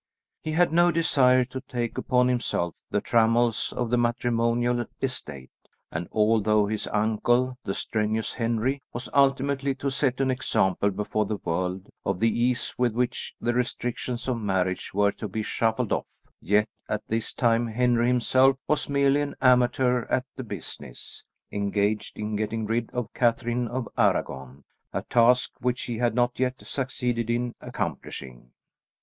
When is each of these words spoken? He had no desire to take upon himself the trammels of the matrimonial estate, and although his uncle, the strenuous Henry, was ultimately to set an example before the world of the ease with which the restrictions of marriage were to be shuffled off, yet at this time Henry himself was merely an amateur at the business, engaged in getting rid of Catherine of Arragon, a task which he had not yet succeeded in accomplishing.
He 0.41 0.53
had 0.53 0.73
no 0.73 0.89
desire 0.89 1.45
to 1.45 1.61
take 1.61 1.95
upon 1.95 2.27
himself 2.27 2.81
the 2.89 3.01
trammels 3.01 3.71
of 3.71 3.91
the 3.91 3.99
matrimonial 3.99 4.83
estate, 4.99 5.51
and 5.91 6.07
although 6.11 6.65
his 6.65 6.87
uncle, 6.87 7.59
the 7.65 7.75
strenuous 7.75 8.33
Henry, 8.33 8.81
was 8.93 9.09
ultimately 9.13 9.75
to 9.75 9.91
set 9.91 10.19
an 10.19 10.31
example 10.31 10.89
before 10.89 11.27
the 11.27 11.37
world 11.45 11.87
of 12.03 12.19
the 12.19 12.31
ease 12.35 12.73
with 12.79 12.93
which 12.95 13.35
the 13.39 13.53
restrictions 13.53 14.27
of 14.27 14.39
marriage 14.41 14.91
were 14.91 15.11
to 15.11 15.27
be 15.27 15.43
shuffled 15.43 15.91
off, 15.93 16.07
yet 16.41 16.67
at 16.89 17.07
this 17.07 17.31
time 17.31 17.67
Henry 17.67 18.07
himself 18.07 18.57
was 18.67 18.89
merely 18.89 19.21
an 19.21 19.35
amateur 19.39 20.07
at 20.09 20.25
the 20.35 20.43
business, 20.43 21.23
engaged 21.51 22.17
in 22.17 22.35
getting 22.35 22.65
rid 22.65 22.89
of 22.89 23.13
Catherine 23.13 23.67
of 23.67 23.87
Arragon, 23.95 24.63
a 24.91 25.03
task 25.03 25.51
which 25.59 25.83
he 25.83 25.99
had 25.99 26.15
not 26.15 26.39
yet 26.39 26.59
succeeded 26.59 27.29
in 27.29 27.53
accomplishing. 27.61 28.49